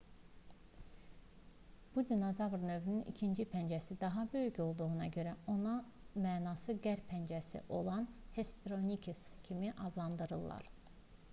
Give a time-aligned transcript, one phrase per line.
[1.97, 5.73] bu dinozavr növünün ikinci pəncəsi daha böyük olduğuna görə onu
[6.25, 8.07] mənası qərb pəncəsi olan
[8.39, 10.67] hesperonychus kimi adlandırdılar